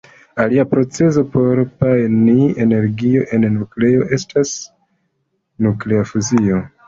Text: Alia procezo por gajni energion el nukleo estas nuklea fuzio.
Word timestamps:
Alia 0.43 0.63
procezo 0.69 1.23
por 1.33 1.59
gajni 1.83 2.47
energion 2.65 3.45
el 3.49 3.53
nukleo 3.59 4.09
estas 4.19 4.53
nuklea 5.67 6.09
fuzio. 6.13 6.63